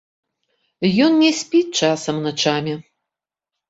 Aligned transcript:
Ён 1.09 1.21
не 1.25 1.31
спіць 1.43 1.63
часам 1.81 2.15
начамі. 2.27 2.73